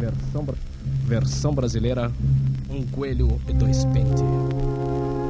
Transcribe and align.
Versão, 0.00 0.46
versão 1.04 1.54
brasileira, 1.54 2.10
um 2.70 2.86
coelho 2.86 3.38
e 3.46 3.52
dois 3.52 3.84
pentes. 3.84 4.22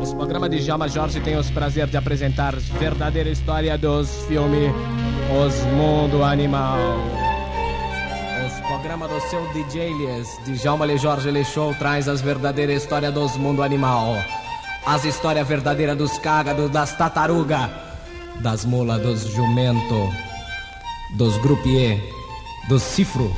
Os 0.01 0.15
programas 0.15 0.49
de 0.49 0.61
Jama 0.61 0.89
Jorge 0.89 1.21
têm 1.21 1.37
o 1.37 1.45
prazer 1.53 1.89
de 1.89 1.97
apresentar 1.97 2.55
verdadeira 2.55 3.29
história 3.29 3.77
dos 3.77 4.09
filmes 4.27 4.73
Os 5.45 5.57
Mundo 5.73 6.23
Animal. 6.23 6.79
Os 8.47 8.61
programas 8.69 9.11
do 9.11 9.21
seu 9.23 9.45
DJ 9.53 9.93
de 10.45 10.53
Djalma 10.53 10.87
Le 10.87 10.97
Jorge 10.97 11.33
Le 11.33 11.45
Show, 11.45 11.75
traz 11.75 12.07
as 12.07 12.21
verdadeiras 12.21 12.85
histórias 12.85 13.13
dos 13.13 13.37
mundo 13.37 13.65
animal. 13.65 14.15
As 14.87 15.05
histórias 15.05 15.49
verdadeiras 15.49 15.99
dos 15.99 16.17
cágados, 16.19 16.71
das 16.71 16.97
tartarugas, 16.97 17.69
das 18.41 18.65
mulas, 18.65 19.03
dos 19.03 19.27
jumento, 19.35 20.09
dos 21.17 21.37
grupier, 21.39 22.01
dos 22.69 22.83
cifro 22.83 23.35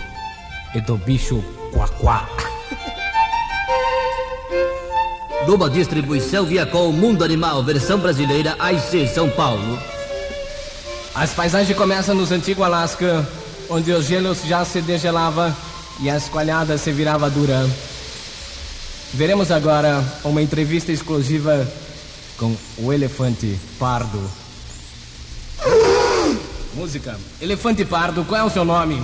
e 0.75 0.81
do 0.81 0.97
bicho 0.97 1.43
quaquá. 1.73 2.29
Numa 5.47 5.69
distribuição 5.69 6.45
via 6.45 6.65
com 6.65 6.93
Mundo 6.93 7.25
Animal, 7.25 7.63
versão 7.63 7.99
brasileira, 7.99 8.55
AIC 8.59 9.09
São 9.09 9.29
Paulo. 9.31 9.79
As 11.15 11.35
paisagens 11.35 11.77
começam 11.77 12.15
nos 12.15 12.33
antigos 12.33 12.65
Alasca, 12.65 13.29
onde 13.69 13.93
os 13.93 14.07
gelos 14.07 14.43
já 14.45 14.65
se 14.65 14.81
degelava 14.81 15.55
e 16.01 16.09
a 16.09 16.17
esqualhada 16.17 16.79
se 16.79 16.91
virava 16.93 17.29
dura. 17.29 17.69
Veremos 19.13 19.51
agora 19.51 20.03
uma 20.25 20.41
entrevista 20.41 20.91
exclusiva 20.91 21.69
com 22.39 22.57
o 22.79 22.93
elefante 22.93 23.59
pardo. 23.79 24.31
Música. 26.75 27.19
Elefante 27.41 27.85
pardo, 27.85 28.25
qual 28.25 28.41
é 28.41 28.45
o 28.45 28.51
seu 28.51 28.65
nome? 28.65 29.03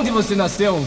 Onde 0.00 0.10
você 0.10 0.34
nasceu? 0.34 0.82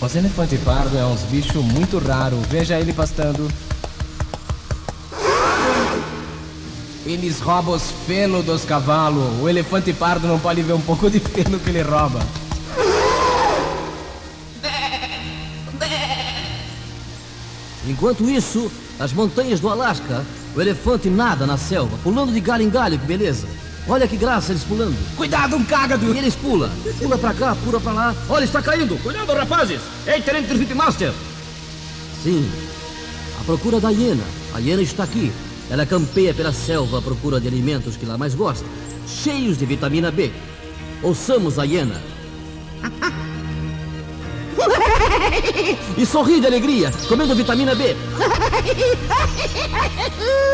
Os 0.00 0.16
elefante 0.16 0.56
pardo 0.64 0.96
é 0.96 1.04
uns 1.04 1.20
bicho 1.24 1.62
muito 1.62 1.98
raro. 1.98 2.40
Veja 2.48 2.80
ele 2.80 2.94
pastando. 2.94 3.52
Eles 7.04 7.38
roubam 7.38 7.74
os 7.74 7.90
feno 8.06 8.42
dos 8.42 8.64
cavalos. 8.64 9.42
O 9.42 9.46
elefante 9.46 9.92
pardo 9.92 10.26
não 10.26 10.38
pode 10.38 10.62
ver 10.62 10.72
um 10.72 10.80
pouco 10.80 11.10
de 11.10 11.20
feno 11.20 11.60
que 11.60 11.68
ele 11.68 11.82
rouba. 11.82 12.20
Enquanto 17.86 18.30
isso, 18.30 18.72
nas 18.98 19.12
montanhas 19.12 19.60
do 19.60 19.68
Alasca, 19.68 20.24
o 20.56 20.62
elefante 20.62 21.10
nada 21.10 21.44
na 21.44 21.58
selva, 21.58 21.98
pulando 22.02 22.32
de 22.32 22.40
galho 22.40 22.62
em 22.62 22.70
galho, 22.70 22.98
que 22.98 23.04
beleza. 23.04 23.46
Olha 23.88 24.06
que 24.06 24.18
graça 24.18 24.52
eles 24.52 24.62
pulando. 24.64 24.94
Cuidado, 25.16 25.56
um 25.56 25.64
cágado! 25.64 26.14
E 26.14 26.18
eles 26.18 26.34
pulam. 26.34 26.68
Pula 26.98 27.16
pra 27.16 27.32
cá, 27.32 27.56
pula 27.64 27.80
pra 27.80 27.92
lá. 27.92 28.14
Olha, 28.28 28.44
está 28.44 28.60
caindo. 28.60 28.98
Cuidado, 29.02 29.32
rapazes. 29.32 29.80
Ei, 30.06 30.20
Tenente 30.20 30.52
Ritmaster. 30.52 31.10
Sim, 32.22 32.46
à 33.40 33.44
procura 33.44 33.80
da 33.80 33.88
hiena. 33.90 34.24
A 34.54 34.58
hiena 34.58 34.82
está 34.82 35.04
aqui. 35.04 35.32
Ela 35.70 35.86
campeia 35.86 36.34
pela 36.34 36.52
selva 36.52 36.98
à 36.98 37.02
procura 37.02 37.40
de 37.40 37.48
alimentos 37.48 37.96
que 37.96 38.04
lá 38.04 38.18
mais 38.18 38.34
gosta, 38.34 38.66
cheios 39.06 39.56
de 39.56 39.64
vitamina 39.64 40.10
B. 40.10 40.30
Ouçamos 41.02 41.58
a 41.58 41.64
hiena. 41.64 41.98
E 45.96 46.04
sorri 46.06 46.40
de 46.40 46.46
alegria, 46.46 46.92
comendo 47.08 47.34
vitamina 47.34 47.74
B. 47.74 47.96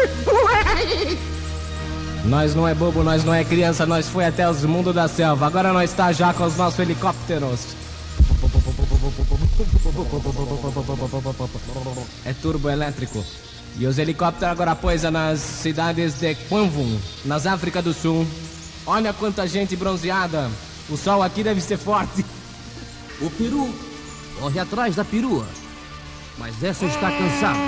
Nós 2.24 2.54
não 2.54 2.66
é 2.66 2.74
bobo, 2.74 3.02
nós 3.02 3.22
não 3.22 3.34
é 3.34 3.44
criança, 3.44 3.84
nós 3.84 4.08
foi 4.08 4.24
até 4.24 4.48
os 4.48 4.64
mundos 4.64 4.94
da 4.94 5.06
selva. 5.06 5.46
Agora 5.46 5.72
nós 5.72 5.90
está 5.90 6.10
já 6.10 6.32
com 6.32 6.44
os 6.44 6.56
nossos 6.56 6.78
helicópteros. 6.78 7.60
É 12.24 12.32
turbo 12.32 12.70
elétrico. 12.70 13.24
E 13.76 13.86
os 13.86 13.98
helicópteros 13.98 14.52
agora 14.52 14.74
pousam 14.74 15.10
nas 15.10 15.38
cidades 15.40 16.14
de 16.14 16.34
Kwanvum, 16.48 16.98
nas 17.24 17.46
África 17.46 17.82
do 17.82 17.92
Sul. 17.92 18.26
Olha 18.86 19.12
quanta 19.12 19.46
gente 19.46 19.76
bronzeada. 19.76 20.50
O 20.88 20.96
sol 20.96 21.22
aqui 21.22 21.42
deve 21.42 21.60
ser 21.60 21.76
forte. 21.76 22.24
O 23.20 23.28
peru 23.30 23.74
corre 24.40 24.58
atrás 24.58 24.96
da 24.96 25.04
perua. 25.04 25.46
Mas 26.38 26.62
essa 26.62 26.86
está 26.86 27.10
cansada. 27.10 27.58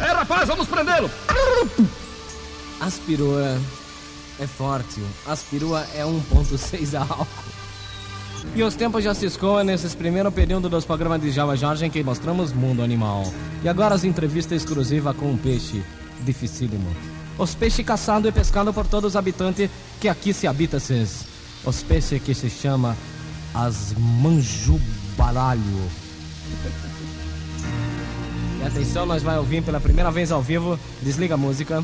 É, 0.00 0.12
rapaz, 0.12 0.48
vamos 0.48 0.66
prendê-lo! 0.66 1.10
As 2.80 2.94
perua 2.94 3.58
é 4.38 4.46
forte. 4.46 5.02
As 5.26 5.42
perua 5.42 5.84
é 5.94 6.04
1.6 6.04 6.94
álcool. 6.98 7.26
E 8.54 8.62
os 8.62 8.74
tempos 8.74 9.02
já 9.04 9.12
se 9.14 9.26
escoam 9.26 9.64
nesses 9.64 9.94
primeiro 9.94 10.30
período 10.30 10.68
dos 10.68 10.84
programas 10.84 11.20
de 11.20 11.30
Java 11.30 11.56
Jorge 11.56 11.86
em 11.86 11.90
que 11.90 12.02
mostramos 12.02 12.52
mundo 12.52 12.82
animal. 12.82 13.24
E 13.62 13.68
agora 13.68 13.94
as 13.94 14.04
entrevistas 14.04 14.62
exclusivas 14.62 15.16
com 15.16 15.32
o 15.32 15.38
peixe 15.38 15.82
dificílimo. 16.20 16.88
Os 17.36 17.54
peixes 17.54 17.84
caçados 17.84 18.28
e 18.28 18.32
pescados 18.32 18.74
por 18.74 18.86
todos 18.86 19.12
os 19.12 19.16
habitantes 19.16 19.68
que 20.00 20.08
aqui 20.08 20.32
se 20.32 20.46
habita. 20.46 20.78
Os 21.64 21.82
peixes 21.82 22.22
que 22.22 22.34
se 22.34 22.48
chama 22.48 22.96
as 23.54 23.92
manjubaralho. 23.98 25.60
E 28.60 28.66
atenção, 28.66 29.04
nós 29.04 29.22
vai 29.22 29.36
ouvir 29.38 29.62
pela 29.62 29.80
primeira 29.80 30.10
vez 30.10 30.32
ao 30.32 30.42
vivo, 30.42 30.78
desliga 31.02 31.34
a 31.34 31.38
música, 31.38 31.82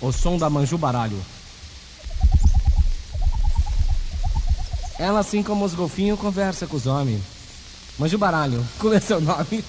o 0.00 0.12
som 0.12 0.38
da 0.38 0.48
manjubaralho. 0.48 1.20
Ela, 4.98 5.20
assim 5.20 5.42
como 5.42 5.64
os 5.64 5.74
golfinhos, 5.74 6.18
conversa 6.18 6.66
com 6.66 6.76
os 6.76 6.86
homens. 6.86 7.22
Manjubaralho, 7.98 8.64
qual 8.78 8.92
é 8.92 9.00
seu 9.00 9.20
nome? 9.20 9.64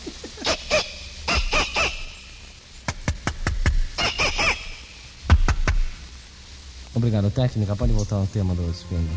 Obrigado, 6.94 7.32
técnica. 7.32 7.76
Pode 7.76 7.94
voltar 7.94 8.18
ao 8.18 8.28
tema 8.28 8.54
dos 8.54 8.84
filmes. 8.84 9.10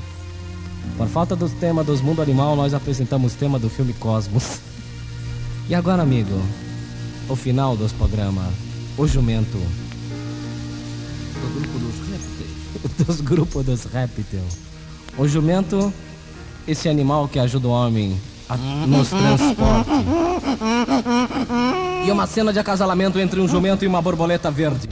Por 0.96 1.08
falta 1.08 1.34
do 1.34 1.48
tema 1.48 1.82
dos 1.82 2.00
mundo 2.00 2.22
animal, 2.22 2.54
nós 2.54 2.72
apresentamos 2.72 3.34
o 3.34 3.36
tema 3.36 3.58
do 3.58 3.68
filme 3.68 3.92
Cosmos. 3.94 4.60
E 5.68 5.74
agora, 5.74 6.02
amigo, 6.02 6.40
o 7.28 7.34
final 7.34 7.76
dos 7.76 7.92
programas. 7.92 8.52
O 8.96 9.06
jumento. 9.06 9.58
Do 11.44 11.50
grupo 11.60 11.78
dos 11.78 11.94
répteis. 12.08 12.50
dos 13.06 13.20
grupos 13.20 13.64
dos 13.66 13.84
répteis. 13.84 14.58
O 15.18 15.28
jumento, 15.28 15.92
esse 16.66 16.88
animal 16.88 17.28
que 17.28 17.38
ajuda 17.38 17.68
o 17.68 17.70
homem 17.70 18.18
a, 18.48 18.56
nos 18.56 19.08
transporte. 19.08 19.90
E 22.06 22.10
uma 22.10 22.26
cena 22.26 22.52
de 22.52 22.58
acasalamento 22.58 23.18
entre 23.18 23.40
um 23.40 23.48
jumento 23.48 23.84
e 23.84 23.88
uma 23.88 24.02
borboleta 24.02 24.50
verde. 24.50 24.88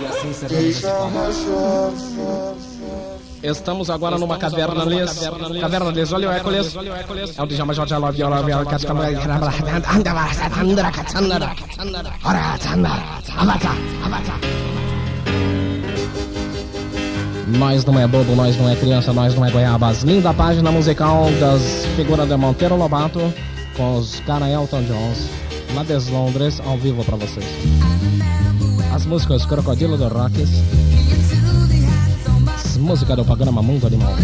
E 0.00 0.06
assim 0.06 0.32
será. 0.32 0.54
Estamos 3.42 3.88
agora 3.88 4.18
numa 4.18 4.36
caverna 4.36 4.84
les. 4.84 5.18
Caverna 5.60 5.90
les, 5.90 6.12
olha 6.12 6.28
o 6.28 6.32
Hércules. 6.32 6.76
É 7.36 7.42
o 7.42 7.46
Djalma 7.46 7.72
Jorge 7.72 7.94
Love, 7.94 8.16
viola, 8.16 8.42
viola, 8.42 8.66
cascama, 8.66 9.04
Nós 17.58 17.84
não 17.84 17.98
é 17.98 18.06
bobo, 18.06 18.36
nós 18.36 18.56
não 18.56 18.68
é 18.68 18.76
criança, 18.76 19.12
nós 19.12 19.34
não 19.34 19.44
é 19.44 19.50
goiabas. 19.50 20.02
Linda 20.02 20.32
página 20.34 20.70
musical 20.70 21.28
das 21.40 21.86
figuras 21.96 22.28
de 22.28 22.36
Monteiro 22.36 22.76
Lobato 22.76 23.20
com 23.76 23.96
os 23.96 24.20
cara 24.20 24.48
Elton 24.48 24.82
Jones, 24.82 25.30
lá 25.74 25.82
de 25.82 26.10
Londres, 26.10 26.60
ao 26.64 26.76
vivo 26.76 27.02
pra 27.04 27.16
vocês. 27.16 27.46
As 28.94 29.06
músicas 29.06 29.46
Crocodilo 29.46 29.96
do 29.96 30.08
Rockies, 30.08 30.50
as 32.80 32.86
músicas 32.86 33.16
do 33.16 33.24
programa 33.24 33.62
Mundo 33.62 33.86
Animal. 33.86 34.14